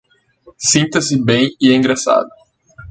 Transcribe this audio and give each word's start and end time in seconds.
Sinta-se 0.57 1.23
bem 1.23 1.55
e 1.61 1.71
engraçado 1.73 2.27